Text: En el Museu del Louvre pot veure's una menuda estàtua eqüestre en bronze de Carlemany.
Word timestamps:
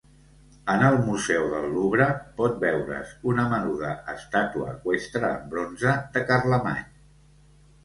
En 0.75 0.85
el 0.85 0.95
Museu 1.09 1.43
del 1.51 1.67
Louvre 1.73 2.07
pot 2.39 2.57
veure's 2.63 3.13
una 3.33 3.45
menuda 3.53 3.93
estàtua 4.15 4.73
eqüestre 4.75 5.33
en 5.37 5.47
bronze 5.55 5.97
de 6.19 6.27
Carlemany. 6.35 6.85